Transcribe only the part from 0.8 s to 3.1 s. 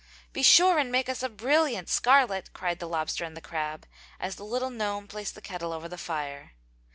make us a brilliant scarlet!" cried the